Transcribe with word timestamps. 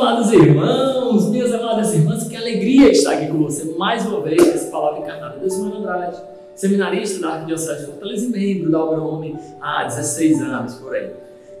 amados 0.00 0.32
irmãos, 0.32 1.28
minhas 1.28 1.52
amadas 1.52 1.92
irmãs, 1.92 2.28
que 2.28 2.36
alegria 2.36 2.88
estar 2.88 3.14
aqui 3.14 3.26
com 3.26 3.38
você 3.38 3.64
mais 3.76 4.06
uma 4.06 4.20
vez 4.20 4.46
nessa 4.46 4.70
palavra 4.70 5.00
encarnada. 5.00 5.38
Deus 5.40 5.58
Mano 5.58 5.78
Andrade, 5.78 6.16
seminarista 6.54 7.20
da 7.20 7.34
Arquidiocese 7.34 7.80
de 7.80 7.86
Fortaleza 7.86 8.26
e 8.26 8.28
membro 8.28 8.70
da 8.70 8.84
Obra 8.84 9.02
Homem 9.02 9.36
há 9.60 9.84
16 9.84 10.40
anos 10.40 10.74
por 10.76 10.94
aí. 10.94 11.10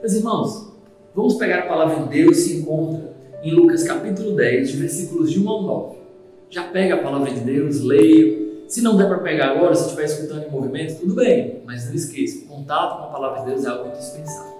Meus 0.00 0.14
irmãos, 0.14 0.72
vamos 1.16 1.34
pegar 1.34 1.64
a 1.64 1.66
palavra 1.66 2.04
de 2.04 2.10
Deus 2.10 2.36
se 2.36 2.58
encontra 2.58 3.12
em 3.42 3.52
Lucas 3.52 3.82
capítulo 3.82 4.36
10, 4.36 4.70
versículos 4.70 5.32
de 5.32 5.40
1 5.40 5.48
ao 5.48 5.62
9. 5.62 5.96
Já 6.48 6.62
pega 6.62 6.94
a 6.94 6.98
palavra 6.98 7.32
de 7.32 7.40
Deus, 7.40 7.80
leia. 7.80 8.38
Se 8.68 8.82
não 8.82 8.96
der 8.96 9.08
para 9.08 9.18
pegar 9.18 9.50
agora, 9.50 9.74
se 9.74 9.86
estiver 9.86 10.04
escutando 10.04 10.44
em 10.44 10.50
movimento, 10.50 11.00
tudo 11.00 11.14
bem, 11.14 11.62
mas 11.66 11.86
não 11.86 11.94
esqueça, 11.94 12.44
o 12.44 12.48
contato 12.48 12.98
com 12.98 13.04
a 13.04 13.08
palavra 13.08 13.40
de 13.40 13.46
Deus 13.46 13.64
é 13.64 13.68
algo 13.68 13.88
indispensável. 13.88 14.52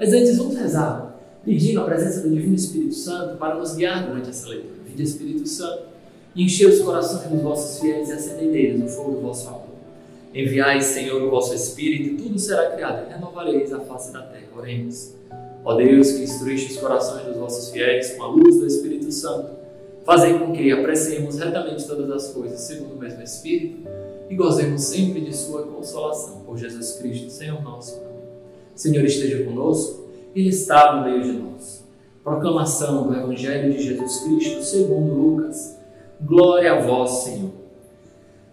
Mas 0.00 0.12
antes, 0.14 0.38
vamos 0.38 0.56
rezar 0.56 1.15
pedindo 1.46 1.80
a 1.80 1.84
presença 1.84 2.22
do 2.22 2.34
Divino 2.34 2.56
Espírito 2.56 2.94
Santo 2.94 3.36
para 3.36 3.54
nos 3.54 3.76
guiar 3.76 4.04
durante 4.04 4.30
essa 4.30 4.48
leitura. 4.48 4.74
Vinde 4.84 5.02
Espírito 5.04 5.46
Santo, 5.46 5.84
enchei 6.34 6.66
os 6.66 6.80
corações 6.80 7.30
dos 7.30 7.40
vossos 7.40 7.80
fiéis 7.80 8.08
e 8.08 8.12
acendei 8.12 8.50
neles 8.50 8.82
o 8.82 8.96
fogo 8.96 9.12
do 9.12 9.20
vosso 9.20 9.48
amor. 9.48 9.76
Enviai, 10.34 10.82
Senhor, 10.82 11.22
o 11.22 11.30
vosso 11.30 11.54
Espírito 11.54 12.10
e 12.10 12.16
tudo 12.16 12.36
será 12.36 12.72
criado 12.72 13.08
e 13.08 13.14
renovareis 13.14 13.72
a 13.72 13.78
face 13.80 14.12
da 14.12 14.22
terra. 14.22 14.48
Oremos. 14.56 15.14
Ó 15.64 15.76
Deus, 15.76 16.12
que 16.12 16.24
instruíste 16.24 16.72
os 16.72 16.78
corações 16.78 17.24
dos 17.24 17.36
vossos 17.36 17.70
fiéis 17.70 18.10
com 18.12 18.24
a 18.24 18.28
luz 18.28 18.56
do 18.56 18.66
Espírito 18.66 19.10
Santo, 19.12 19.50
fazei 20.04 20.36
com 20.38 20.52
que 20.52 20.72
apreciemos 20.72 21.38
retamente 21.38 21.86
todas 21.86 22.10
as 22.10 22.32
coisas 22.32 22.60
segundo 22.60 22.94
o 22.94 22.98
mesmo 22.98 23.22
Espírito 23.22 23.88
e 24.28 24.34
gozemos 24.34 24.82
sempre 24.82 25.20
de 25.20 25.34
sua 25.34 25.62
consolação. 25.62 26.40
Por 26.40 26.58
Jesus 26.58 26.92
Cristo, 26.96 27.30
Senhor 27.30 27.62
nosso. 27.62 28.00
Senhor 28.74 29.04
esteja 29.04 29.44
conosco 29.44 30.05
ele 30.36 30.50
está 30.50 30.96
no 30.96 31.04
meio 31.04 31.22
de 31.22 31.32
nós. 31.32 31.82
Proclamação 32.22 33.06
do 33.06 33.14
Evangelho 33.14 33.72
de 33.72 33.82
Jesus 33.82 34.18
Cristo 34.20 34.62
segundo 34.62 35.14
Lucas. 35.14 35.78
Glória 36.20 36.74
a 36.74 36.80
vós, 36.80 37.10
Senhor. 37.24 37.50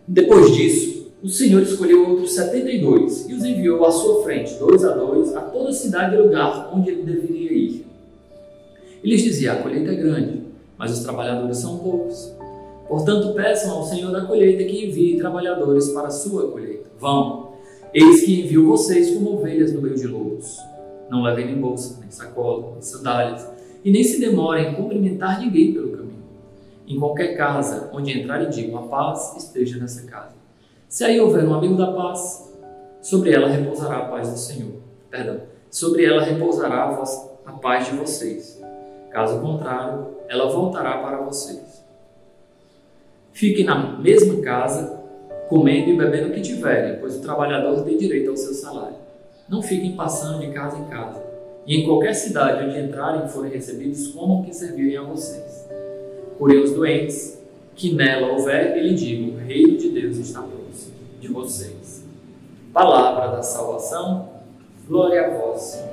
Depois 0.07 0.55
disso, 0.55 1.11
o 1.21 1.27
Senhor 1.27 1.61
escolheu 1.61 2.09
outros 2.09 2.33
setenta 2.33 2.69
e 2.69 2.79
dois 2.79 3.29
e 3.29 3.33
os 3.33 3.43
enviou 3.43 3.85
à 3.85 3.91
sua 3.91 4.23
frente, 4.23 4.53
dois 4.55 4.83
a 4.85 4.95
dois, 4.95 5.35
a 5.35 5.41
toda 5.41 5.73
cidade 5.73 6.15
e 6.15 6.19
lugar 6.19 6.71
onde 6.73 6.89
ele 6.89 7.03
deveria 7.03 7.51
ir. 7.51 7.85
E 9.03 9.09
lhes 9.09 9.23
dizia: 9.23 9.53
A 9.53 9.55
colheita 9.57 9.91
é 9.91 9.95
grande, 9.95 10.41
mas 10.77 10.91
os 10.91 11.03
trabalhadores 11.03 11.57
são 11.57 11.79
poucos. 11.79 12.33
Portanto, 12.87 13.33
peçam 13.33 13.71
ao 13.71 13.83
Senhor 13.83 14.11
da 14.11 14.25
colheita 14.25 14.63
que 14.63 14.85
envie 14.85 15.17
trabalhadores 15.17 15.89
para 15.89 16.07
a 16.07 16.11
sua 16.11 16.49
colheita. 16.49 16.89
Vão, 16.99 17.53
eis 17.93 18.23
que 18.23 18.41
envio 18.41 18.67
vocês 18.67 19.13
como 19.13 19.33
ovelhas 19.33 19.73
no 19.73 19.81
meio 19.81 19.95
de 19.95 20.07
lobos. 20.07 20.57
Não 21.13 21.21
levem 21.21 21.45
nem 21.45 21.61
bolsa, 21.61 21.99
nem 21.99 22.09
sacola, 22.09 22.71
nem 22.71 22.81
sandálias, 22.81 23.47
e 23.85 23.91
nem 23.91 24.03
se 24.03 24.19
demorem 24.19 24.71
em 24.71 24.73
cumprimentar 24.73 25.39
ninguém 25.39 25.71
pelo 25.71 25.91
caminho. 25.91 26.23
Em 26.87 26.99
qualquer 26.99 27.37
casa 27.37 27.91
onde 27.93 28.19
entrarem, 28.19 28.49
digam 28.49 28.79
a 28.79 28.87
paz 28.87 29.35
esteja 29.37 29.77
nessa 29.79 30.07
casa. 30.07 30.33
Se 30.89 31.03
aí 31.03 31.21
houver 31.21 31.47
um 31.47 31.53
amigo 31.53 31.75
da 31.75 31.91
paz, 31.91 32.51
sobre 32.99 33.31
ela 33.31 33.47
repousará 33.47 33.97
a 33.97 34.05
paz 34.05 34.31
do 34.31 34.39
Senhor. 34.39 34.73
Perdão, 35.11 35.41
sobre 35.69 36.03
ela 36.03 36.23
repousará 36.23 36.85
a 37.45 37.51
paz 37.51 37.85
de 37.85 37.91
vocês. 37.91 38.59
Caso 39.11 39.39
contrário, 39.39 40.15
ela 40.27 40.49
voltará 40.49 40.97
para 40.97 41.17
vocês. 41.17 41.85
Fiquem 43.31 43.65
na 43.65 43.99
mesma 43.99 44.41
casa, 44.41 44.99
comendo 45.47 45.91
e 45.91 45.95
bebendo 45.95 46.29
o 46.29 46.33
que 46.33 46.41
tiverem, 46.41 46.99
pois 46.99 47.17
o 47.17 47.21
trabalhador 47.21 47.83
tem 47.83 47.97
direito 47.97 48.31
ao 48.31 48.35
seu 48.35 48.55
salário. 48.55 49.03
Não 49.47 49.61
fiquem 49.61 49.95
passando 49.95 50.39
de 50.39 50.51
casa 50.51 50.77
em 50.77 50.85
casa. 50.85 51.21
E 51.65 51.77
em 51.77 51.85
qualquer 51.85 52.13
cidade 52.13 52.65
onde 52.65 52.79
entrarem 52.79 53.27
forem 53.27 53.51
recebidos, 53.51 54.07
comam 54.07 54.43
que 54.43 54.53
servirem 54.53 54.97
a 54.97 55.03
vocês. 55.03 55.65
Porém, 56.37 56.61
os 56.61 56.71
doentes, 56.71 57.39
que 57.75 57.93
nela 57.93 58.33
houver, 58.33 58.77
ele 58.77 58.93
diga: 58.93 59.31
o 59.31 59.37
reino 59.37 59.77
de 59.77 59.89
Deus 59.89 60.17
está 60.17 60.41
próximo 60.41 60.93
de 61.19 61.27
vocês. 61.29 62.03
Palavra 62.73 63.35
da 63.35 63.43
salvação, 63.43 64.29
glória 64.87 65.27
a 65.27 65.37
vós, 65.37 65.61
Senhor. 65.61 65.89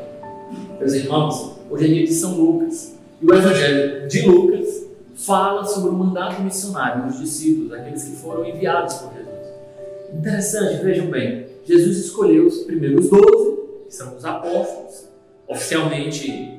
Meus 0.78 0.93
irmãos, 0.94 1.56
hoje 1.71 1.84
é 1.84 1.89
dia 1.89 2.05
de 2.06 2.15
São 2.15 2.34
Lucas. 2.37 2.97
E 3.21 3.27
o 3.27 3.34
Evangelho 3.34 4.09
de 4.09 4.22
Lucas 4.22 4.87
fala 5.15 5.65
sobre 5.65 5.91
o 5.91 5.93
mandato 5.93 6.43
missionário 6.43 7.05
dos 7.05 7.19
discípulos, 7.19 7.72
aqueles 7.72 8.03
que 8.03 8.16
foram 8.16 8.44
enviados 8.47 8.94
por 8.94 9.12
Jesus. 9.12 9.31
Interessante, 10.15 10.83
vejam 10.83 11.06
bem. 11.06 11.50
Jesus 11.65 11.98
escolheu 11.98 12.47
os 12.47 12.62
primeiros 12.65 13.09
doze, 13.09 13.59
que 13.87 13.94
são 13.94 14.16
os 14.16 14.25
apóstolos, 14.25 15.09
oficialmente 15.48 16.59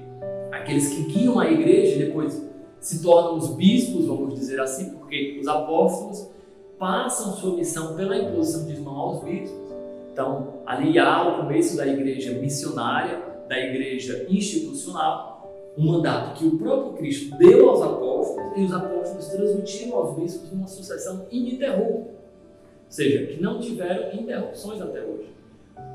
aqueles 0.52 0.90
que 0.90 1.04
guiam 1.04 1.40
a 1.40 1.50
igreja 1.50 1.96
e 1.96 2.06
depois 2.06 2.42
se 2.80 3.02
tornam 3.02 3.38
os 3.38 3.50
bispos, 3.56 4.06
vamos 4.06 4.36
dizer 4.36 4.60
assim, 4.60 4.92
porque 4.92 5.38
os 5.40 5.48
apóstolos 5.48 6.28
passam 6.78 7.34
sua 7.34 7.56
missão 7.56 7.96
pela 7.96 8.18
imposição 8.18 8.66
de 8.66 8.80
mão 8.80 8.96
aos 8.96 9.24
bispos. 9.24 9.60
Então, 10.12 10.62
ali 10.66 10.98
há 11.00 11.28
o 11.28 11.42
começo 11.42 11.78
da 11.78 11.88
igreja 11.88 12.34
missionária, 12.34 13.22
da 13.48 13.60
igreja 13.60 14.26
institucional, 14.30 15.32
um 15.78 15.86
mandato 15.92 16.38
que 16.38 16.46
o 16.46 16.58
próprio 16.58 16.94
Cristo 16.94 17.38
deu 17.38 17.70
aos 17.70 17.82
apóstolos 17.82 18.58
e 18.58 18.64
os 18.64 18.74
apóstolos 18.74 19.28
transmitiram 19.28 19.98
aos 19.98 20.16
bispos 20.18 20.52
numa 20.52 20.68
sucessão 20.68 21.26
ininterrupta 21.32 22.21
seja, 22.94 23.26
que 23.28 23.42
não 23.42 23.60
tiveram 23.60 24.14
interrupções 24.14 24.82
até 24.82 25.02
hoje. 25.02 25.30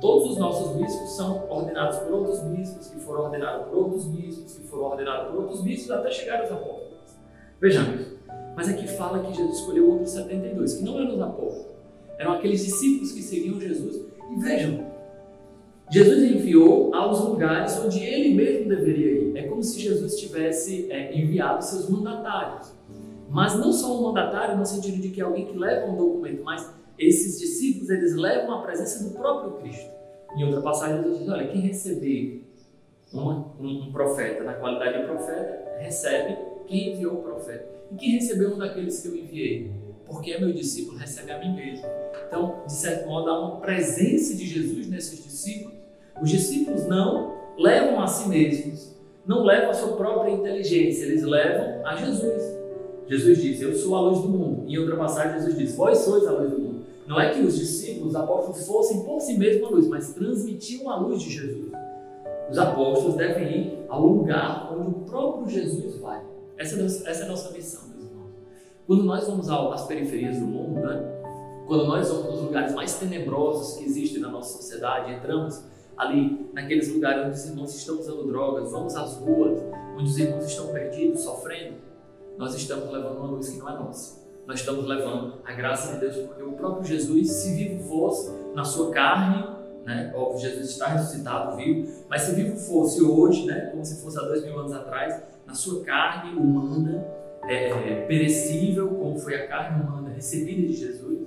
Todos 0.00 0.32
os 0.32 0.38
nossos 0.38 0.76
bispos 0.76 1.16
são 1.16 1.48
ordenados 1.48 1.98
por 1.98 2.12
outros 2.12 2.40
bispos, 2.40 2.88
que 2.88 3.00
foram 3.00 3.24
ordenados 3.24 3.68
por 3.68 3.78
outros 3.78 4.04
bispos, 4.06 4.56
que 4.56 4.66
foram 4.66 4.84
ordenados 4.84 5.30
por 5.30 5.42
outros 5.42 5.62
bispos, 5.62 5.90
até 5.90 6.10
chegar 6.10 6.40
aos 6.40 6.52
apóstolos. 6.52 7.16
Vejamos, 7.60 8.06
mas 8.54 8.68
aqui 8.68 8.86
fala 8.86 9.20
que 9.20 9.34
Jesus 9.34 9.58
escolheu 9.58 9.90
outros 9.90 10.10
72, 10.10 10.74
que 10.74 10.84
não 10.84 11.00
eram 11.00 11.14
os 11.14 11.22
apóstolos, 11.22 11.76
eram 12.18 12.32
aqueles 12.32 12.64
discípulos 12.64 13.12
que 13.12 13.22
seguiam 13.22 13.60
Jesus. 13.60 14.04
E 14.30 14.40
vejam, 14.40 14.86
Jesus 15.90 16.30
enviou 16.30 16.94
aos 16.94 17.20
lugares 17.20 17.78
onde 17.78 18.02
ele 18.02 18.34
mesmo 18.34 18.68
deveria 18.68 19.12
ir. 19.12 19.36
É 19.36 19.42
como 19.44 19.62
se 19.62 19.78
Jesus 19.80 20.16
tivesse 20.16 20.90
é, 20.90 21.16
enviado 21.16 21.62
seus 21.62 21.88
mandatários. 21.88 22.72
Mas 23.30 23.54
não 23.54 23.72
só 23.72 23.98
um 23.98 24.02
mandatário 24.02 24.56
no 24.56 24.66
sentido 24.66 25.00
de 25.00 25.10
que 25.10 25.20
alguém 25.20 25.46
que 25.46 25.56
leva 25.56 25.90
um 25.90 25.96
documento, 25.96 26.42
mas 26.42 26.74
esses 26.98 27.38
discípulos 27.38 27.90
eles 27.90 28.14
levam 28.14 28.58
a 28.58 28.62
presença 28.62 29.04
do 29.04 29.10
próprio 29.10 29.52
Cristo. 29.60 29.90
Em 30.36 30.44
outra 30.44 30.60
passagem, 30.60 31.02
Jesus 31.02 31.18
diz: 31.20 31.28
olha, 31.28 31.46
quem 31.48 31.60
receber 31.60 32.46
um, 33.12 33.44
um, 33.60 33.92
profeta 33.92 34.44
na 34.44 34.54
qualidade 34.54 34.98
de 34.98 35.04
profeta, 35.04 35.78
recebe 35.78 36.36
quem 36.66 36.94
enviou 36.94 37.14
o 37.14 37.22
profeta. 37.22 37.64
E 37.92 37.96
quem 37.96 38.10
recebeu 38.12 38.54
um 38.54 38.58
daqueles 38.58 39.00
que 39.00 39.08
eu 39.08 39.16
enviei? 39.16 39.70
Porque 40.04 40.32
é 40.32 40.40
meu 40.40 40.52
discípulo, 40.52 40.98
recebe 40.98 41.32
a 41.32 41.38
mim 41.38 41.54
mesmo. 41.54 41.86
Então, 42.26 42.62
de 42.66 42.72
certo 42.72 43.08
modo, 43.08 43.30
há 43.30 43.40
uma 43.40 43.60
presença 43.60 44.34
de 44.34 44.46
Jesus 44.46 44.88
nesses 44.88 45.22
discípulos. 45.22 45.76
Os 46.20 46.30
discípulos 46.30 46.86
não 46.86 47.34
levam 47.58 48.00
a 48.00 48.06
si 48.06 48.28
mesmos, 48.28 48.94
não 49.26 49.44
levam 49.44 49.70
a 49.70 49.74
sua 49.74 49.96
própria 49.96 50.30
inteligência, 50.30 51.04
eles 51.04 51.22
levam 51.22 51.86
a 51.86 51.96
Jesus. 51.96 52.42
Jesus 53.08 53.42
diz: 53.42 53.60
Eu 53.60 53.74
sou 53.74 53.94
a 53.94 54.00
luz 54.00 54.22
do 54.22 54.28
mundo. 54.28 54.68
Em 54.68 54.78
outra 54.78 54.96
passagem, 54.96 55.40
Jesus 55.40 55.58
diz: 55.58 55.74
Vós 55.74 55.98
sois 55.98 56.26
a 56.26 56.32
luz 56.32 56.50
do 56.50 56.58
mundo. 56.58 56.75
Não 57.06 57.20
é 57.20 57.32
que 57.32 57.40
os 57.40 57.56
discípulos, 57.56 58.10
os 58.10 58.16
apóstolos, 58.16 58.66
fossem 58.66 59.04
por 59.04 59.20
si 59.20 59.38
mesmos 59.38 59.68
a 59.68 59.74
luz, 59.74 59.86
mas 59.86 60.12
transmitiam 60.12 60.90
a 60.90 60.96
luz 60.96 61.22
de 61.22 61.30
Jesus. 61.30 61.70
Os 62.50 62.58
apóstolos 62.58 63.16
devem 63.16 63.52
ir 63.52 63.86
ao 63.88 64.04
lugar 64.04 64.72
onde 64.72 64.88
o 64.88 64.92
próprio 65.04 65.48
Jesus 65.48 65.98
vai. 65.98 66.20
Essa 66.58 66.76
é, 66.76 67.12
é 67.12 67.22
a 67.22 67.26
nossa 67.28 67.52
missão, 67.52 67.88
meus 67.90 68.10
irmãos. 68.10 68.30
Quando 68.86 69.04
nós 69.04 69.26
vamos 69.26 69.48
às 69.48 69.86
periferias 69.86 70.38
do 70.38 70.46
mundo, 70.46 70.80
né? 70.80 71.12
quando 71.66 71.86
nós 71.86 72.08
vamos 72.08 72.26
nos 72.26 72.42
lugares 72.42 72.74
mais 72.74 72.98
tenebrosos 72.98 73.76
que 73.76 73.84
existem 73.84 74.20
na 74.20 74.28
nossa 74.28 74.56
sociedade, 74.56 75.12
entramos 75.12 75.62
ali 75.96 76.48
naqueles 76.52 76.92
lugares 76.92 77.26
onde 77.26 77.36
os 77.36 77.46
irmãos 77.46 77.74
estão 77.74 77.98
usando 77.98 78.26
drogas, 78.26 78.70
vamos 78.70 78.96
às 78.96 79.16
ruas, 79.16 79.60
onde 79.94 80.10
os 80.10 80.18
irmãos 80.18 80.44
estão 80.44 80.68
perdidos, 80.68 81.20
sofrendo, 81.20 81.76
nós 82.36 82.54
estamos 82.54 82.92
levando 82.92 83.18
uma 83.18 83.28
luz 83.28 83.48
que 83.48 83.58
não 83.58 83.68
é 83.68 83.78
nossa 83.78 84.25
nós 84.46 84.60
estamos 84.60 84.86
levando 84.86 85.34
a 85.44 85.52
graça 85.52 85.94
de 85.94 86.00
Deus, 86.00 86.16
porque 86.26 86.42
o 86.42 86.52
próprio 86.52 86.86
Jesus, 86.86 87.30
se 87.30 87.54
vivo 87.54 87.82
fosse 87.88 88.32
na 88.54 88.64
sua 88.64 88.90
carne, 88.92 89.44
né? 89.84 90.12
Óbvio, 90.14 90.40
Jesus 90.40 90.70
está 90.70 90.88
ressuscitado, 90.88 91.56
vivo, 91.56 92.04
mas 92.08 92.22
se 92.22 92.34
vivo 92.34 92.56
fosse 92.56 93.02
hoje, 93.02 93.46
né? 93.46 93.70
Como 93.70 93.84
se 93.84 94.02
fosse 94.02 94.18
há 94.18 94.22
dois 94.22 94.44
mil 94.44 94.58
anos 94.58 94.72
atrás, 94.72 95.22
na 95.46 95.54
sua 95.54 95.84
carne 95.84 96.36
humana, 96.36 97.04
é, 97.44 97.70
é, 97.70 98.06
perecível, 98.06 98.88
como 98.88 99.18
foi 99.18 99.34
a 99.34 99.46
carne 99.46 99.82
humana 99.82 100.10
recebida 100.10 100.66
de 100.66 100.74
Jesus, 100.74 101.20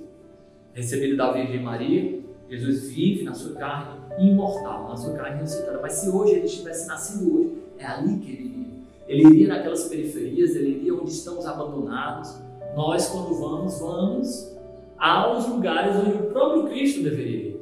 recebida 0.74 1.16
da 1.16 1.32
Virgem 1.32 1.62
Maria, 1.62 2.20
Jesus 2.48 2.90
vive 2.90 3.22
na 3.22 3.32
sua 3.32 3.54
carne 3.54 4.00
imortal, 4.18 4.88
na 4.88 4.96
sua 4.96 5.14
carne 5.14 5.40
ressuscitada. 5.40 5.80
Mas 5.80 5.92
se 5.94 6.10
hoje 6.10 6.32
ele 6.32 6.48
tivesse 6.48 6.86
nascido 6.86 7.34
hoje, 7.34 7.62
é 7.78 7.86
ali 7.86 8.18
que 8.18 8.32
ele 8.32 8.44
iria. 8.44 8.70
Ele 9.08 9.34
iria 9.34 9.48
naquelas 9.48 9.84
periferias, 9.84 10.54
ele 10.54 10.70
iria 10.70 10.94
onde 10.94 11.10
estão 11.10 11.38
os 11.38 11.46
abandonados, 11.46 12.38
nós, 12.76 13.08
quando 13.08 13.34
vamos, 13.34 13.80
vamos 13.80 14.56
aos 14.98 15.48
lugares 15.48 15.96
onde 15.96 16.10
o 16.10 16.30
próprio 16.30 16.68
Cristo 16.68 17.02
deveria 17.02 17.48
ir. 17.48 17.60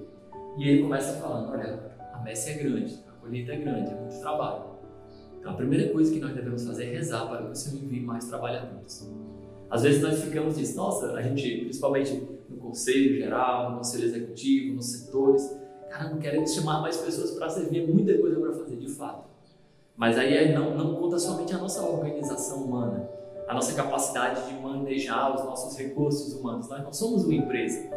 E 0.59 0.69
ele 0.69 0.83
começa 0.83 1.21
falando: 1.21 1.53
olha, 1.53 1.81
a 2.13 2.19
messe 2.23 2.51
é 2.51 2.55
grande, 2.55 2.99
a 3.09 3.13
colheita 3.21 3.53
é 3.53 3.57
grande, 3.57 3.91
é 3.91 3.95
muito 3.95 4.19
trabalho. 4.21 4.65
Então, 5.39 5.53
a 5.53 5.55
primeira 5.55 5.93
coisa 5.93 6.13
que 6.13 6.19
nós 6.19 6.35
devemos 6.35 6.67
fazer 6.67 6.87
é 6.87 6.97
rezar 6.97 7.27
para 7.27 7.45
que 7.45 7.51
o 7.53 7.55
Senhor 7.55 7.83
envie 7.85 8.01
mais 8.01 8.25
trabalhadores. 8.25 9.09
Às 9.71 9.83
vezes 9.83 10.03
nós 10.03 10.21
ficamos 10.21 10.57
disso, 10.57 10.77
nossa, 10.77 11.13
a 11.13 11.23
gente, 11.23 11.61
principalmente 11.61 12.29
no 12.49 12.57
conselho 12.57 13.17
geral, 13.19 13.71
no 13.71 13.77
conselho 13.79 14.05
executivo, 14.05 14.75
nos 14.75 14.87
setores, 14.87 15.59
caramba, 15.91 16.19
queremos 16.19 16.53
chamar 16.55 16.81
mais 16.81 16.97
pessoas 16.97 17.33
para 17.33 17.49
servir, 17.51 17.87
muita 17.87 18.17
coisa 18.19 18.41
para 18.41 18.53
fazer, 18.53 18.77
de 18.77 18.89
fato. 18.89 19.29
Mas 19.97 20.17
aí 20.19 20.55
não, 20.55 20.77
não 20.77 20.95
conta 20.95 21.19
somente 21.19 21.53
a 21.55 21.59
nossa 21.59 21.83
organização 21.83 22.65
humana, 22.65 23.09
a 23.49 23.55
nossa 23.55 23.75
capacidade 23.75 24.47
de 24.47 24.61
manejar 24.61 25.35
os 25.35 25.43
nossos 25.45 25.77
recursos 25.79 26.35
humanos. 26.35 26.69
Nós 26.69 26.83
não 26.83 26.93
somos 26.93 27.25
uma 27.25 27.35
empresa. 27.35 27.89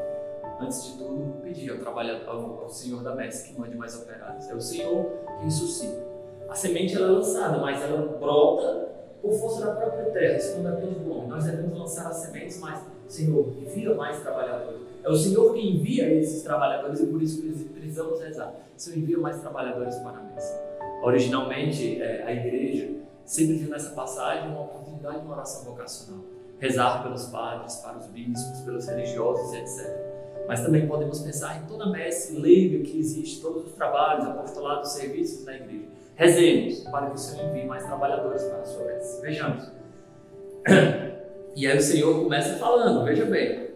Antes 0.59 0.85
de 0.85 0.97
tudo, 0.97 1.41
pedir 1.41 1.71
ao 1.71 1.77
trabalhador, 1.79 2.61
ao 2.63 2.69
Senhor 2.69 3.03
da 3.03 3.15
Messe 3.15 3.49
que 3.49 3.59
mande 3.59 3.75
mais 3.75 3.95
operários. 3.99 4.47
É 4.49 4.55
o 4.55 4.61
Senhor 4.61 5.11
quem 5.39 5.49
suscita. 5.49 6.01
A 6.47 6.55
semente 6.55 6.95
ela 6.95 7.07
é 7.07 7.09
lançada, 7.11 7.57
mas 7.57 7.81
ela 7.81 8.17
brota 8.17 8.89
por 9.21 9.33
força 9.33 9.65
da 9.65 9.75
própria 9.75 10.05
terra, 10.05 10.37
isso 10.37 10.59
não 10.59 10.71
depende 10.71 10.99
do 10.99 11.11
homem. 11.11 11.27
Nós 11.27 11.43
devemos 11.45 11.77
lançar 11.77 12.07
as 12.07 12.17
sementes, 12.17 12.59
mas, 12.59 12.83
Senhor, 13.07 13.53
envia 13.61 13.93
mais 13.93 14.19
trabalhadores. 14.19 14.81
É 15.03 15.09
o 15.09 15.15
Senhor 15.15 15.53
que 15.53 15.59
envia 15.59 16.11
esses 16.13 16.43
trabalhadores 16.43 17.01
e 17.01 17.07
por 17.07 17.21
isso 17.21 17.41
precisamos 17.73 18.21
rezar. 18.21 18.53
Senhor, 18.75 18.99
envia 18.99 19.17
mais 19.17 19.39
trabalhadores 19.39 19.95
para 19.97 20.17
a 20.17 20.23
mesa. 20.23 20.59
Originalmente, 21.03 22.01
é, 22.01 22.23
a 22.23 22.31
igreja 22.31 22.89
sempre 23.31 23.55
viu 23.55 23.69
nessa 23.69 23.91
passagem 23.91 24.49
uma 24.49 24.63
oportunidade 24.63 25.19
de 25.19 25.25
uma 25.25 25.35
oração 25.35 25.63
vocacional. 25.63 26.21
Rezar 26.59 27.01
pelos 27.01 27.27
padres, 27.27 27.75
para 27.75 27.97
os 27.97 28.07
bispos, 28.07 28.59
pelos 28.65 28.85
religiosos, 28.85 29.53
etc. 29.53 29.89
Mas 30.45 30.59
também 30.59 30.85
podemos 30.85 31.19
pensar 31.19 31.63
em 31.63 31.65
toda 31.65 31.85
a 31.85 31.89
messe 31.89 32.37
leiga 32.37 32.83
que 32.83 32.99
existe, 32.99 33.41
todos 33.41 33.67
os 33.67 33.71
trabalhos, 33.71 34.25
apostolados, 34.25 34.91
serviços 34.91 35.45
na 35.45 35.55
igreja. 35.55 35.85
Rezemos 36.15 36.79
para 36.81 37.09
que 37.09 37.15
o 37.15 37.17
Senhor 37.17 37.49
envie 37.49 37.65
mais 37.65 37.85
trabalhadores 37.85 38.43
para 38.43 38.59
a 38.59 38.65
sua 38.65 38.83
messe. 38.83 39.21
Vejamos. 39.21 39.71
E 41.53 41.67
aí 41.67 41.77
o 41.77 41.81
Senhor 41.81 42.23
começa 42.23 42.57
falando, 42.57 43.03
veja 43.03 43.25
bem, 43.25 43.71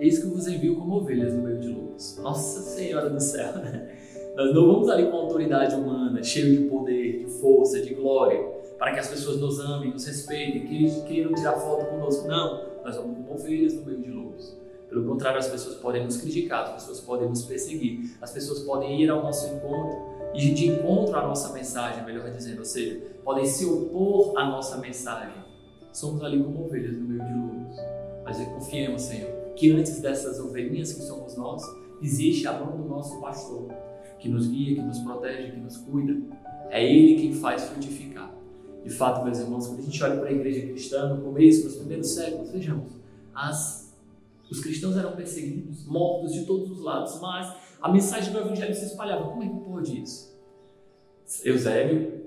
eis 0.00 0.18
que 0.18 0.26
vos 0.26 0.48
envio 0.48 0.74
como 0.74 0.96
ovelhas 0.96 1.32
no 1.32 1.44
meio 1.44 1.60
de 1.60 1.68
lobos. 1.68 2.18
Nossa 2.18 2.60
Senhora 2.60 3.08
do 3.08 3.20
céu, 3.20 3.52
né? 3.52 3.88
Nós 4.34 4.52
não 4.52 4.66
vamos 4.66 4.88
ali 4.88 5.08
com 5.08 5.16
autoridade 5.16 5.76
humana, 5.76 6.20
cheio 6.24 6.58
de 6.58 6.68
poder, 6.68 7.20
de 7.20 7.30
força, 7.40 7.80
de 7.80 7.94
glória, 7.94 8.59
para 8.80 8.94
que 8.94 8.98
as 8.98 9.08
pessoas 9.08 9.38
nos 9.38 9.60
amem, 9.60 9.92
nos 9.92 10.06
respeitem, 10.06 10.66
que 10.66 11.02
queiram 11.02 11.34
tirar 11.34 11.52
foto 11.52 11.84
conosco. 11.84 12.26
Não, 12.26 12.64
nós 12.82 12.96
vamos 12.96 13.26
com 13.26 13.34
ovelhas 13.34 13.74
no 13.74 13.84
meio 13.84 14.00
de 14.00 14.10
lobos. 14.10 14.56
Pelo 14.88 15.06
contrário, 15.06 15.38
as 15.38 15.48
pessoas 15.48 15.74
podem 15.76 16.02
nos 16.02 16.16
criticar, 16.16 16.64
as 16.64 16.72
pessoas 16.72 17.00
podem 17.00 17.28
nos 17.28 17.42
perseguir, 17.42 18.16
as 18.22 18.32
pessoas 18.32 18.60
podem 18.60 19.02
ir 19.02 19.10
ao 19.10 19.22
nosso 19.22 19.54
encontro 19.54 19.98
e 20.34 20.52
de 20.52 20.68
encontro 20.68 21.14
à 21.14 21.26
nossa 21.26 21.52
mensagem, 21.52 22.02
melhor 22.06 22.30
dizendo, 22.30 22.60
ou 22.60 22.64
seja, 22.64 22.98
podem 23.22 23.44
se 23.44 23.66
opor 23.66 24.32
à 24.38 24.46
nossa 24.46 24.78
mensagem. 24.78 25.44
Somos 25.92 26.22
ali 26.22 26.42
como 26.42 26.64
ovelhas 26.64 26.96
no 26.96 27.06
meio 27.06 27.22
de 27.22 27.34
lobos. 27.34 27.76
Mas 28.24 28.38
confiemos, 28.48 29.02
Senhor, 29.02 29.30
que 29.56 29.70
antes 29.72 30.00
dessas 30.00 30.40
ovelhinhas 30.40 30.94
que 30.94 31.02
somos 31.02 31.36
nós, 31.36 31.62
existe 32.00 32.46
a 32.46 32.54
mão 32.54 32.78
do 32.78 32.88
nosso 32.88 33.20
pastor 33.20 33.68
que 34.18 34.28
nos 34.28 34.48
guia, 34.48 34.76
que 34.76 34.82
nos 34.82 35.00
protege, 35.00 35.50
que 35.50 35.60
nos 35.60 35.76
cuida. 35.76 36.16
É 36.70 36.82
Ele 36.82 37.20
quem 37.20 37.34
faz 37.34 37.64
frutificar. 37.64 38.09
De 38.84 38.90
fato, 38.90 39.22
meus 39.24 39.38
irmãos, 39.38 39.66
quando 39.66 39.80
a 39.80 39.82
gente 39.82 40.02
olha 40.02 40.16
para 40.16 40.28
a 40.28 40.32
igreja 40.32 40.66
cristã, 40.66 41.14
no 41.14 41.22
começo, 41.22 41.64
nos 41.64 41.76
primeiros 41.76 42.10
séculos, 42.10 42.50
vejamos, 42.50 42.92
as, 43.34 43.94
os 44.50 44.60
cristãos 44.60 44.96
eram 44.96 45.12
perseguidos, 45.12 45.86
mortos 45.86 46.32
de 46.32 46.44
todos 46.44 46.70
os 46.70 46.80
lados, 46.82 47.20
mas 47.20 47.54
a 47.80 47.90
mensagem 47.90 48.32
do 48.32 48.38
Evangelho 48.38 48.74
se 48.74 48.86
espalhava. 48.86 49.28
Como 49.28 49.42
é 49.42 49.48
que 49.48 49.60
pode 49.60 50.02
isso? 50.02 50.30
Eusébio, 51.44 52.24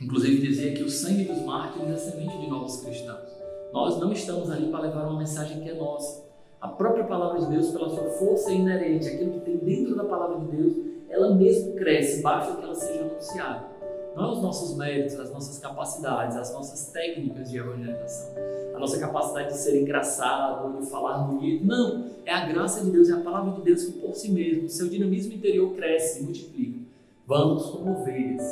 inclusive, 0.00 0.46
dizia 0.46 0.72
que 0.72 0.82
o 0.82 0.88
sangue 0.88 1.24
dos 1.24 1.42
mártires 1.42 1.90
é 1.90 1.96
semente 1.96 2.38
de 2.38 2.48
novos 2.48 2.80
cristãos. 2.80 3.28
Nós 3.72 3.98
não 4.00 4.12
estamos 4.12 4.50
ali 4.50 4.68
para 4.70 4.80
levar 4.80 5.06
uma 5.06 5.18
mensagem 5.18 5.60
que 5.60 5.68
é 5.68 5.74
nossa. 5.74 6.24
A 6.60 6.68
própria 6.68 7.04
palavra 7.04 7.40
de 7.40 7.46
Deus, 7.50 7.70
pela 7.70 7.90
sua 7.90 8.04
força 8.10 8.50
inerente, 8.50 9.06
aquilo 9.06 9.32
que 9.32 9.40
tem 9.40 9.56
dentro 9.58 9.94
da 9.94 10.04
palavra 10.04 10.40
de 10.40 10.56
Deus, 10.56 10.76
ela 11.08 11.34
mesmo 11.34 11.74
cresce, 11.74 12.22
basta 12.22 12.56
que 12.56 12.64
ela 12.64 12.74
seja 12.74 13.02
anunciada. 13.02 13.75
Não 14.16 14.24
é 14.24 14.32
os 14.32 14.40
nossos 14.40 14.74
méritos, 14.78 15.20
as 15.20 15.30
nossas 15.30 15.58
capacidades, 15.58 16.38
as 16.38 16.50
nossas 16.54 16.90
técnicas 16.90 17.50
de 17.50 17.58
evangelização, 17.58 18.34
a 18.74 18.78
nossa 18.78 18.98
capacidade 18.98 19.48
de 19.48 19.58
ser 19.58 19.78
engraçado, 19.78 20.80
de 20.80 20.86
falar 20.86 21.18
bonito. 21.18 21.66
Não, 21.66 22.06
é 22.24 22.32
a 22.32 22.46
graça 22.46 22.82
de 22.82 22.90
Deus, 22.90 23.10
é 23.10 23.12
a 23.12 23.20
palavra 23.20 23.52
de 23.52 23.60
Deus 23.60 23.84
que 23.84 23.92
por 23.92 24.14
si 24.14 24.32
mesmo, 24.32 24.70
seu 24.70 24.88
dinamismo 24.88 25.34
interior 25.34 25.74
cresce 25.74 26.20
e 26.20 26.22
multiplica. 26.22 26.78
Vamos 27.26 27.66
como 27.66 27.92
ovelhas 27.92 28.42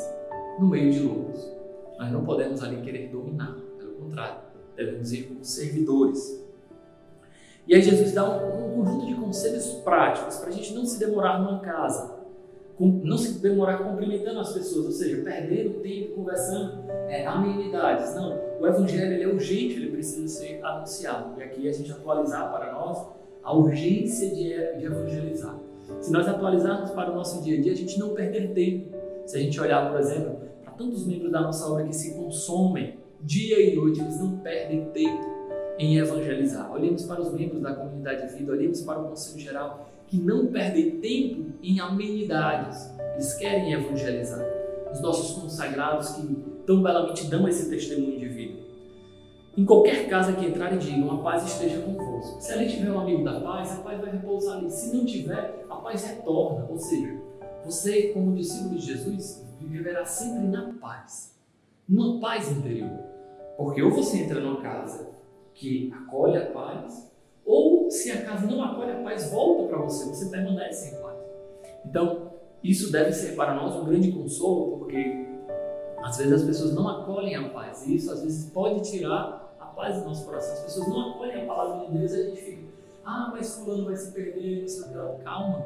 no 0.59 0.67
meio 0.67 0.91
de 0.91 0.99
lobos. 0.99 1.51
Nós 1.97 2.11
não 2.11 2.23
podemos 2.23 2.61
ali 2.61 2.83
querer 2.83 3.09
dominar, 3.09 3.57
pelo 3.79 3.93
contrário, 3.93 4.41
devemos 4.75 5.11
ir 5.13 5.23
como 5.23 5.43
servidores. 5.43 6.45
E 7.67 7.73
aí 7.73 7.81
Jesus 7.81 8.11
dá 8.11 8.23
um, 8.23 8.67
um 8.67 8.83
conjunto 8.83 9.07
de 9.07 9.15
conselhos 9.15 9.65
práticos 9.83 10.35
para 10.35 10.49
a 10.49 10.51
gente 10.51 10.75
não 10.75 10.85
se 10.85 10.99
demorar 10.99 11.41
numa 11.41 11.59
casa, 11.61 12.14
não 12.79 13.17
se 13.17 13.39
demorar 13.39 13.77
cumprimentando 13.77 14.39
as 14.39 14.51
pessoas, 14.51 14.85
ou 14.85 14.91
seja, 14.91 15.23
perdendo 15.23 15.79
tempo 15.79 16.15
conversando 16.15 16.83
é, 17.07 17.25
amenidades. 17.25 18.13
Não, 18.15 18.37
o 18.59 18.67
evangelho 18.67 19.23
é 19.23 19.33
urgente, 19.33 19.75
ele 19.75 19.91
precisa 19.91 20.27
ser 20.27 20.63
anunciado. 20.63 21.39
E 21.39 21.43
aqui 21.43 21.69
a 21.69 21.71
gente 21.71 21.91
atualizar 21.91 22.51
para 22.51 22.73
nós 22.73 23.07
a 23.41 23.55
urgência 23.55 24.29
de, 24.29 24.79
de 24.79 24.85
evangelizar. 24.85 25.57
Se 26.01 26.11
nós 26.11 26.27
atualizarmos 26.27 26.91
para 26.91 27.11
o 27.11 27.15
nosso 27.15 27.41
dia 27.43 27.57
a 27.57 27.61
dia, 27.61 27.71
a 27.71 27.75
gente 27.75 27.97
não 27.97 28.09
perder 28.09 28.51
tempo. 28.53 28.95
Se 29.25 29.37
a 29.37 29.39
gente 29.39 29.59
olhar, 29.59 29.89
por 29.89 29.99
exemplo, 29.99 30.39
para 30.63 30.73
tantos 30.73 31.05
membros 31.05 31.31
da 31.31 31.41
nossa 31.41 31.71
obra 31.71 31.85
que 31.85 31.95
se 31.95 32.15
consomem 32.15 32.97
dia 33.21 33.59
e 33.59 33.75
noite, 33.75 34.01
eles 34.01 34.19
não 34.19 34.37
perdem 34.37 34.85
tempo 34.91 35.23
em 35.77 35.97
evangelizar. 35.97 36.71
Olhemos 36.71 37.03
para 37.03 37.21
os 37.21 37.31
membros 37.31 37.61
da 37.61 37.73
comunidade 37.73 38.27
de 38.27 38.37
vida, 38.37 38.51
olhemos 38.51 38.81
para 38.81 38.99
o 38.99 39.09
Conselho 39.09 39.39
Geral 39.39 39.89
que 40.07 40.17
não 40.17 40.47
perdem 40.47 40.99
tempo 40.99 41.53
em 41.61 41.79
amenidades, 41.79 42.91
eles 43.13 43.33
querem 43.35 43.73
evangelizar. 43.73 44.45
Os 44.91 45.01
nossos 45.01 45.41
consagrados 45.41 46.09
que 46.09 46.35
tão 46.65 46.81
belamente 46.81 47.27
dão 47.27 47.47
esse 47.47 47.69
testemunho 47.69 48.19
de 48.19 48.27
vida. 48.27 48.65
Em 49.57 49.65
qualquer 49.65 50.09
casa 50.09 50.33
que 50.33 50.45
entrarem, 50.45 50.77
digam: 50.77 51.11
a 51.11 51.23
paz 51.23 51.45
esteja 51.45 51.81
convosco. 51.81 52.41
Se 52.41 52.51
ali 52.51 52.69
tiver 52.69 52.91
um 52.91 52.99
amigo 52.99 53.23
da 53.23 53.39
paz, 53.39 53.71
a 53.71 53.81
paz 53.81 54.01
vai 54.01 54.11
repousar 54.11 54.57
ali. 54.57 54.69
Se 54.69 54.95
não 54.95 55.05
tiver, 55.05 55.65
a 55.69 55.75
paz 55.75 56.03
retorna. 56.03 56.67
Ou 56.69 56.77
seja, 56.77 57.21
você, 57.63 58.09
como 58.09 58.35
discípulo 58.35 58.75
de 58.75 58.85
Jesus, 58.85 59.45
viverá 59.61 60.05
sempre 60.05 60.47
na 60.47 60.73
paz, 60.73 61.39
numa 61.87 62.19
paz 62.19 62.51
interior. 62.51 62.99
Porque 63.57 63.81
ou 63.81 63.91
você 63.91 64.19
entra 64.19 64.41
numa 64.41 64.61
casa 64.61 65.09
que 65.53 65.91
acolhe 65.93 66.37
a 66.37 66.47
paz, 66.47 67.11
ou 67.45 67.91
se 67.91 68.11
a 68.11 68.25
casa 68.25 68.47
não 68.47 68.63
acolhe 68.63 68.91
a 68.91 69.03
paz, 69.03 69.29
volta 69.29 69.67
para 69.67 69.77
você, 69.77 70.05
você 70.05 70.29
permanece 70.29 70.95
em 70.95 71.01
paz. 71.01 71.17
Então, 71.85 72.31
isso 72.63 72.91
deve 72.91 73.11
ser 73.11 73.35
para 73.35 73.53
nós 73.53 73.75
um 73.75 73.85
grande 73.85 74.11
consolo, 74.11 74.79
porque 74.79 75.25
às 76.01 76.17
vezes 76.17 76.33
as 76.33 76.43
pessoas 76.43 76.73
não 76.73 76.87
acolhem 76.87 77.35
a 77.35 77.49
paz, 77.49 77.85
e 77.85 77.95
isso 77.95 78.11
às 78.11 78.21
vezes 78.21 78.49
pode 78.49 78.89
tirar 78.89 79.55
a 79.59 79.65
paz 79.65 79.99
do 79.99 80.05
nosso 80.05 80.25
coração. 80.25 80.53
As 80.53 80.59
pessoas 80.61 80.87
não 80.87 81.11
acolhem 81.11 81.43
a 81.43 81.45
palavra 81.45 81.85
de 81.85 81.97
Deus 81.97 82.11
e 82.11 82.15
a 82.15 82.23
gente 82.23 82.41
fica, 82.41 82.63
ah, 83.05 83.29
mas 83.31 83.55
fulano 83.55 83.85
vai 83.85 83.95
se 83.95 84.11
perder, 84.11 84.61
não 84.61 84.67
sei 84.67 84.81
o 84.81 84.87
que. 84.87 85.23
Calma. 85.23 85.65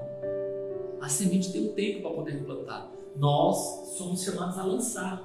A 1.02 1.08
semente 1.08 1.54
tem 1.54 1.70
um 1.70 1.74
tempo 1.74 2.02
para 2.02 2.12
poder 2.12 2.44
plantar. 2.44 2.92
Nós 3.16 3.96
somos 3.98 4.22
chamados 4.22 4.58
a 4.60 4.64
lançar. 4.64 5.24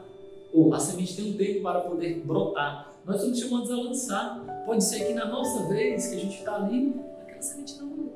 Ou 0.53 0.73
a 0.73 0.79
semente 0.79 1.17
tem 1.17 1.33
um 1.33 1.37
tempo 1.37 1.63
para 1.63 1.81
poder 1.81 2.21
brotar. 2.25 2.93
Nós 3.05 3.21
somos 3.21 3.39
chamados 3.39 3.71
a 3.73 3.77
lançar. 3.77 4.54
Pode 4.64 4.83
ser 4.83 5.04
que 5.04 5.14
na 5.14 5.26
nossa 5.26 5.68
vez, 5.68 6.06
que 6.06 6.16
a 6.16 6.18
gente 6.18 6.38
está 6.38 6.56
ali, 6.56 6.94
aquela 7.21 7.42
semente 7.42 7.78
não, 7.78 8.11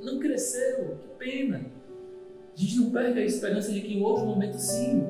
não 0.00 0.18
cresceu. 0.20 0.96
Que 1.00 1.08
pena. 1.18 1.60
A 2.54 2.56
gente 2.56 2.76
não 2.78 2.90
perde 2.90 3.18
a 3.18 3.24
esperança 3.24 3.72
de 3.72 3.80
que 3.80 3.94
em 3.94 4.02
outro 4.02 4.24
momento, 4.24 4.58
sim, 4.58 5.02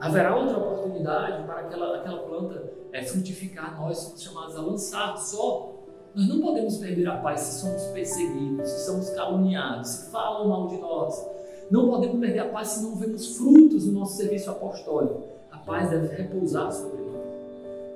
haverá 0.00 0.36
outra 0.36 0.58
oportunidade 0.58 1.44
para 1.44 1.60
aquela, 1.60 1.96
aquela 1.96 2.18
planta 2.22 2.72
é, 2.92 3.02
frutificar. 3.02 3.80
Nós 3.80 3.98
somos 3.98 4.22
chamados 4.22 4.56
a 4.56 4.60
lançar 4.60 5.16
só. 5.16 5.74
Nós 6.14 6.28
não 6.28 6.40
podemos 6.40 6.76
perder 6.78 7.06
a 7.08 7.18
paz 7.18 7.40
se 7.40 7.60
somos 7.60 7.82
perseguidos, 7.86 8.68
se 8.68 8.86
somos 8.86 9.10
caluniados, 9.10 9.88
se 9.88 10.10
falam 10.10 10.48
mal 10.48 10.66
de 10.66 10.76
nós. 10.78 11.24
Não 11.70 11.88
podemos 11.88 12.18
perder 12.18 12.40
a 12.40 12.48
paz 12.48 12.68
se 12.68 12.82
não 12.82 12.96
vemos 12.96 13.36
frutos 13.36 13.86
no 13.86 14.00
nosso 14.00 14.16
serviço 14.16 14.50
apostólico. 14.50 15.22
A 15.50 15.58
paz 15.58 15.90
deve 15.90 16.14
repousar 16.16 16.72
sobre. 16.72 16.97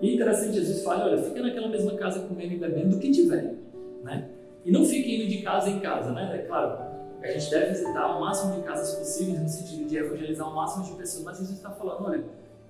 E 0.02 0.16
interessante, 0.16 0.54
Jesus 0.54 0.82
fala, 0.82 1.04
olha, 1.04 1.22
fica 1.22 1.40
naquela 1.40 1.68
mesma 1.68 1.94
casa 1.94 2.26
comendo 2.26 2.52
e 2.54 2.58
bebendo 2.58 2.88
do 2.88 2.98
que 2.98 3.12
tiver, 3.12 3.54
né? 4.02 4.28
E 4.64 4.72
não 4.72 4.84
fique 4.84 5.14
indo 5.14 5.30
de 5.30 5.42
casa 5.42 5.70
em 5.70 5.78
casa, 5.78 6.10
né? 6.10 6.28
É 6.34 6.38
claro, 6.38 6.76
a 7.22 7.26
gente 7.28 7.48
deve 7.48 7.66
visitar 7.66 8.16
o 8.16 8.20
máximo 8.20 8.56
de 8.56 8.62
casas 8.62 8.96
possíveis 8.96 9.40
no 9.40 9.48
sentido 9.48 9.88
de 9.88 9.96
evangelizar 9.96 10.48
o 10.48 10.54
máximo 10.56 10.84
de 10.84 10.92
pessoas, 10.94 11.24
mas 11.24 11.38
Jesus 11.38 11.56
está 11.56 11.70
falando, 11.70 12.04
olha, 12.04 12.24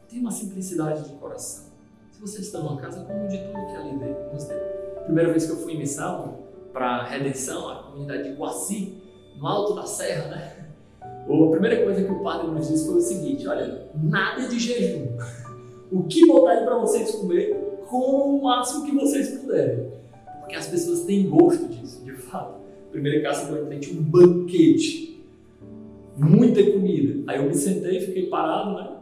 tem 0.06 0.20
uma 0.20 0.30
simplicidade 0.30 1.08
de 1.08 1.14
coração. 1.14 1.72
Se 2.10 2.20
você 2.20 2.42
está 2.42 2.58
numa 2.58 2.78
casa, 2.78 3.02
como 3.02 3.26
de 3.26 3.38
tudo 3.38 3.66
que 3.66 3.76
ali 3.76 3.92
nos 4.30 4.44
deu. 4.44 4.58
Primeira 5.04 5.30
vez 5.30 5.46
que 5.46 5.52
eu 5.52 5.56
fui 5.56 5.72
em 5.72 5.78
missão 5.78 6.38
para 6.70 7.04
Redenção, 7.04 7.66
a 7.66 7.82
comunidade 7.84 8.24
de 8.24 8.34
Guaci, 8.34 9.02
no 9.38 9.46
alto 9.46 9.74
da 9.74 9.86
serra, 9.86 10.28
né? 10.28 10.58
A 11.22 11.50
primeira 11.50 11.84
coisa 11.84 12.02
que 12.02 12.10
o 12.10 12.22
padre 12.22 12.48
nos 12.48 12.68
disse 12.68 12.84
foi 12.84 12.96
o 12.96 13.00
seguinte: 13.00 13.46
olha, 13.46 13.88
nada 13.94 14.48
de 14.48 14.58
jejum. 14.58 15.16
o 15.92 16.04
que 16.04 16.26
botarem 16.26 16.64
para 16.64 16.78
vocês 16.78 17.10
comer, 17.12 17.54
com 17.88 17.98
o 17.98 18.42
máximo 18.42 18.86
que 18.86 18.92
vocês 18.92 19.38
puderem. 19.38 19.88
Porque 20.40 20.56
as 20.56 20.66
pessoas 20.66 21.04
têm 21.04 21.28
gosto 21.28 21.68
disso, 21.68 22.02
de 22.04 22.12
fato. 22.12 22.60
Que 22.90 22.98
eu 22.98 23.00
entrei 23.00 23.78
tinha 23.80 24.00
um 24.00 24.02
banquete, 24.02 25.22
muita 26.16 26.62
comida. 26.72 27.30
Aí 27.30 27.38
eu 27.38 27.44
me 27.44 27.54
sentei, 27.54 28.00
fiquei 28.00 28.26
parado, 28.26 28.74
né? 28.74 28.96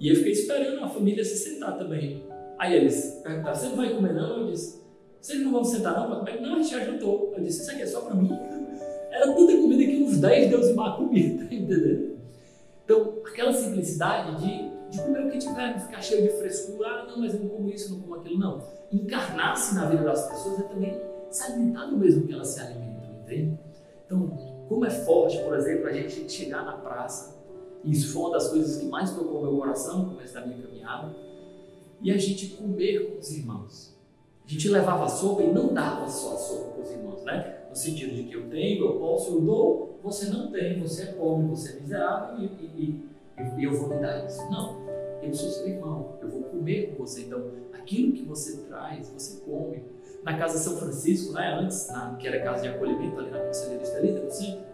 E 0.00 0.08
eu 0.08 0.16
fiquei 0.16 0.32
esperando 0.32 0.84
a 0.84 0.88
família 0.88 1.24
se 1.24 1.36
sentar 1.36 1.78
também. 1.78 2.22
Aí 2.58 2.74
eles 2.76 3.20
perguntaram: 3.22 3.54
Você 3.54 3.68
não 3.68 3.76
vai 3.76 3.94
comer, 3.94 4.12
não? 4.12 4.40
Eu 4.40 4.50
disse: 4.50 4.80
Vocês 5.20 5.40
não 5.40 5.52
vão 5.52 5.64
sentar, 5.64 5.94
não? 5.94 6.08
Para 6.08 6.18
comer? 6.18 6.40
Não, 6.40 6.56
a 6.56 6.62
gente 6.62 6.70
já 6.70 6.84
jantou. 6.84 7.32
Eu 7.36 7.42
disse: 7.42 7.62
Isso 7.62 7.70
aqui 7.70 7.82
é 7.82 7.86
só 7.86 8.00
para 8.02 8.14
mim? 8.14 8.30
Era 9.10 9.32
tanta 9.32 9.52
comida 9.52 9.84
que 9.84 10.02
uns 10.02 10.18
10 10.18 10.50
deuses 10.50 10.74
mar 10.74 10.96
comiam, 10.96 11.38
tá 11.38 11.44
entendendo? 11.54 12.14
Então, 12.84 13.14
aquela 13.24 13.52
simplicidade 13.52 14.44
de, 14.44 14.70
de 14.94 15.02
comer 15.02 15.26
o 15.26 15.30
que 15.30 15.38
tiver, 15.38 15.80
ficar 15.80 16.00
cheio 16.00 16.22
de 16.22 16.38
frescura, 16.38 16.88
ah, 16.88 17.06
não, 17.06 17.18
mas 17.18 17.34
eu 17.34 17.40
não 17.40 17.48
como 17.48 17.68
isso, 17.68 17.94
não 17.94 18.00
como 18.00 18.14
aquilo, 18.16 18.38
não. 18.38 18.62
Encarnar-se 18.92 19.74
na 19.74 19.88
vida 19.88 20.04
das 20.04 20.28
pessoas 20.28 20.60
é 20.60 20.62
também 20.62 21.00
se 21.30 21.42
alimentar 21.44 21.86
do 21.86 21.98
mesmo 21.98 22.26
que 22.26 22.32
elas 22.32 22.48
se 22.48 22.60
alimentam, 22.60 23.10
entende? 23.22 23.58
Então, 24.06 24.66
como 24.68 24.84
é 24.84 24.90
forte, 24.90 25.38
por 25.38 25.56
exemplo, 25.56 25.86
a 25.88 25.92
gente 25.92 26.30
chegar 26.30 26.64
na 26.64 26.72
praça, 26.72 27.34
e 27.82 27.92
isso 27.92 28.12
foi 28.12 28.22
uma 28.22 28.30
das 28.32 28.48
coisas 28.48 28.76
que 28.76 28.86
mais 28.86 29.10
tocou 29.12 29.42
meu 29.42 29.56
coração 29.56 30.04
no 30.04 30.10
começo 30.14 30.34
da 30.34 30.46
minha 30.46 30.62
caminhada, 30.62 31.14
e 32.00 32.10
a 32.10 32.18
gente 32.18 32.48
comer 32.48 33.12
com 33.12 33.18
os 33.18 33.30
irmãos. 33.30 33.94
A 34.46 34.50
gente 34.50 34.68
levava 34.68 35.08
sopa 35.08 35.42
e 35.42 35.52
não 35.52 35.72
dava 35.72 36.06
só 36.06 36.34
a 36.34 36.36
sopa 36.36 36.72
para 36.72 36.82
os 36.82 36.90
irmãos, 36.90 37.22
né? 37.24 37.60
No 37.70 37.74
sentido 37.74 38.14
de 38.14 38.24
que 38.24 38.34
eu 38.34 38.48
tenho, 38.50 38.84
eu 38.84 39.00
posso, 39.00 39.32
eu 39.32 39.40
dou, 39.40 39.98
você 40.02 40.26
não 40.26 40.52
tem, 40.52 40.78
você 40.80 41.04
é 41.04 41.06
pobre, 41.06 41.48
você 41.48 41.72
é 41.72 41.80
miserável 41.80 42.38
e, 42.38 42.44
e, 42.44 43.04
e 43.58 43.64
eu 43.64 43.72
vou 43.72 43.88
lhe 43.88 44.00
dar 44.00 44.26
isso. 44.26 44.38
Não, 44.50 44.83
eu 45.28 45.34
sou 45.34 45.50
seu 45.50 45.68
irmão, 45.68 46.18
eu 46.20 46.28
vou 46.28 46.42
comer 46.44 46.94
com 46.94 47.04
você. 47.04 47.22
Então, 47.22 47.50
aquilo 47.72 48.12
que 48.12 48.24
você 48.24 48.58
traz, 48.68 49.08
você 49.10 49.40
come. 49.40 49.82
Na 50.22 50.38
casa 50.38 50.58
São 50.58 50.76
Francisco, 50.76 51.34
né, 51.34 51.58
antes, 51.60 51.88
na, 51.88 52.14
que 52.16 52.26
era 52.26 52.42
casa 52.42 52.62
de 52.62 52.68
acolhimento 52.68 53.18
ali 53.18 53.30
na 53.30 53.40
Conselheira 53.40 53.82
Estelita, 53.82 54.20
no 54.20 54.30
centro, 54.30 54.64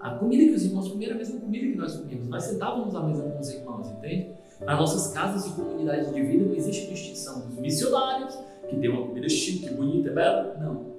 a 0.00 0.10
comida 0.16 0.44
que 0.44 0.56
os 0.56 0.64
irmãos 0.64 0.88
comiam 0.88 1.10
era 1.10 1.14
a 1.14 1.18
mesma 1.18 1.40
comida 1.40 1.64
que 1.64 1.76
nós 1.76 1.96
comíamos. 1.96 2.28
Nós 2.28 2.42
sentávamos 2.42 2.94
à 2.96 3.02
mesa 3.04 3.22
com 3.22 3.38
os 3.38 3.50
irmãos, 3.50 3.88
entende? 3.88 4.32
Nas 4.60 4.78
nossas 4.78 5.12
casas 5.12 5.46
e 5.46 5.54
comunidades 5.54 6.12
de 6.12 6.20
vida 6.20 6.44
não 6.44 6.54
existe 6.54 6.88
distinção 6.88 7.46
dos 7.46 7.56
missionários, 7.58 8.36
que 8.68 8.76
tem 8.76 8.90
uma 8.90 9.06
comida 9.06 9.28
chique, 9.28 9.72
bonita, 9.72 10.10
bela. 10.10 10.56
Não. 10.60 10.92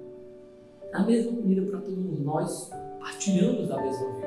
A 0.90 1.02
mesma 1.02 1.32
comida 1.32 1.62
para 1.62 1.80
todo 1.80 1.96
mundo. 1.96 2.22
Nós 2.22 2.70
partilhamos 2.98 3.68
da 3.68 3.82
mesma 3.82 4.10
vida. 4.14 4.23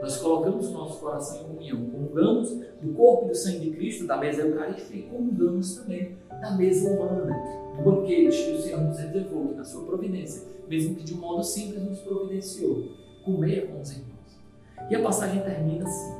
Nós 0.00 0.16
colocamos 0.18 0.68
o 0.68 0.72
nosso 0.72 1.00
coração 1.00 1.40
em 1.40 1.44
comunhão, 1.44 1.90
comungamos 1.90 2.50
do 2.80 2.92
corpo 2.94 3.26
e 3.26 3.28
do 3.30 3.34
sangue 3.34 3.70
de 3.70 3.76
Cristo, 3.76 4.06
da 4.06 4.16
mesa 4.16 4.42
eucarística, 4.42 4.96
e 4.96 5.02
comungamos 5.02 5.76
também 5.76 6.16
da 6.40 6.56
mesa 6.56 6.88
humana, 6.88 7.36
do 7.76 7.82
banquete 7.82 8.44
que 8.44 8.52
o 8.52 8.62
Senhor 8.62 8.80
nos 8.80 8.98
reservou, 8.98 9.48
que 9.48 9.54
na 9.54 9.64
sua 9.64 9.84
providência, 9.84 10.46
mesmo 10.68 10.94
que 10.94 11.04
de 11.04 11.14
um 11.14 11.18
modo 11.18 11.42
simples 11.42 11.82
nos 11.82 11.98
providenciou, 12.00 12.84
comer 13.24 13.68
com 13.68 13.80
os 13.80 13.90
irmãos. 13.90 14.08
E 14.88 14.94
a 14.94 15.02
passagem 15.02 15.42
termina 15.42 15.84
assim: 15.84 16.14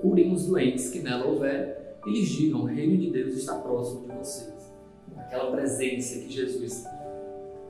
curem 0.00 0.32
os 0.32 0.46
doentes 0.46 0.88
que 0.90 1.00
nela 1.00 1.26
houver, 1.26 1.98
e 2.06 2.10
lhes 2.10 2.28
digam: 2.28 2.62
o 2.62 2.64
reino 2.64 2.96
de 2.96 3.10
Deus 3.10 3.34
está 3.34 3.56
próximo 3.56 4.08
de 4.08 4.16
vocês. 4.16 4.72
Aquela 5.18 5.50
presença 5.52 6.18
que 6.18 6.32
Jesus 6.32 6.84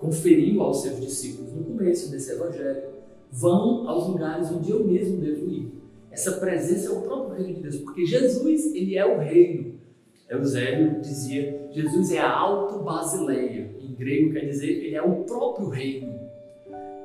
conferiu 0.00 0.62
aos 0.62 0.82
seus 0.82 1.00
discípulos 1.00 1.52
no 1.52 1.64
começo 1.64 2.10
desse 2.10 2.32
evangelho 2.32 2.89
vão 3.30 3.88
aos 3.88 4.08
lugares 4.08 4.50
onde 4.50 4.70
eu 4.70 4.84
mesmo 4.84 5.18
devo 5.18 5.46
ir. 5.46 5.72
Essa 6.10 6.32
presença 6.32 6.88
é 6.88 6.90
o 6.90 7.02
próprio 7.02 7.36
reino 7.36 7.54
de 7.54 7.62
Deus, 7.62 7.76
porque 7.76 8.04
Jesus, 8.04 8.74
ele 8.74 8.96
é 8.96 9.06
o 9.06 9.18
reino. 9.18 9.78
Eusébio 10.28 11.00
dizia, 11.00 11.68
Jesus 11.72 12.12
é 12.12 12.18
a 12.18 12.30
auto-basileia, 12.30 13.74
em 13.80 13.94
grego 13.94 14.32
quer 14.32 14.44
dizer, 14.44 14.70
ele 14.70 14.94
é 14.94 15.02
o 15.02 15.24
próprio 15.24 15.68
reino. 15.68 16.20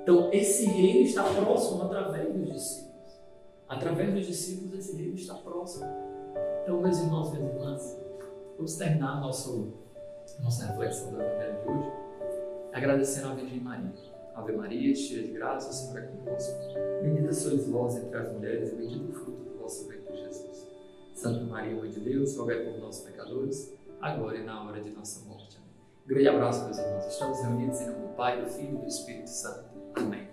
Então, 0.03 0.29
esse 0.31 0.65
reino 0.65 1.01
está 1.01 1.23
próximo 1.23 1.81
através 1.83 2.33
dos 2.33 2.53
discípulos. 2.53 3.19
Através 3.67 4.13
dos 4.13 4.27
discípulos, 4.27 4.77
esse 4.77 4.95
reino 4.95 5.15
está 5.15 5.33
próximo. 5.35 5.85
Então, 6.63 6.81
meus 6.81 6.99
irmãos, 6.99 7.31
minhas 7.33 7.53
irmãs, 7.55 7.99
vamos 8.57 8.75
terminar 8.75 9.19
nosso, 9.19 9.73
nossa 10.43 10.67
reflexão 10.67 11.11
do 11.11 11.21
Evangelho 11.21 11.57
de 11.63 11.69
hoje 11.69 12.05
agradecendo 12.75 13.29
a 13.29 13.33
Virgem 13.33 13.61
Maria 13.61 13.89
Ave 14.35 14.51
Maria, 14.51 14.93
cheia 14.93 15.23
de 15.23 15.31
graça, 15.31 15.69
o 15.69 15.73
Senhor 15.73 16.03
é 16.03 16.07
convosco. 16.07 16.53
Bendita 17.01 17.33
sois 17.33 17.67
vós 17.67 17.95
entre 17.95 18.17
as 18.17 18.33
mulheres, 18.33 18.73
e 18.73 18.75
bendito 18.75 19.09
o 19.09 19.13
fruto 19.13 19.43
do 19.43 19.57
vosso 19.57 19.87
ventre, 19.87 20.15
Jesus. 20.15 20.67
Santa 21.13 21.45
Maria, 21.45 21.73
Mãe 21.75 21.89
de 21.89 22.01
Deus, 22.01 22.35
rogai 22.35 22.59
por 22.59 22.77
nós, 22.79 22.99
pecadores, 22.99 23.73
agora 24.01 24.37
e 24.37 24.43
na 24.43 24.61
hora 24.63 24.81
de 24.81 24.91
nossa 24.91 25.25
morte. 25.25 25.57
Amém. 25.57 25.69
Grande 26.05 26.27
abraço, 26.27 26.65
meus 26.65 26.77
irmãos. 26.77 27.05
Estamos 27.05 27.41
reunidos 27.41 27.81
em 27.81 27.85
nome 27.87 28.07
do 28.07 28.13
Pai, 28.15 28.43
do 28.43 28.49
Filho 28.49 28.75
e 28.75 28.81
do 28.81 28.87
Espírito 28.87 29.29
Santo. 29.29 29.69
Amém. 29.95 30.24